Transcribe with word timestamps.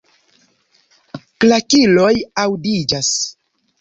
Klakiloj 1.45 2.13
aŭdiĝas. 2.45 3.13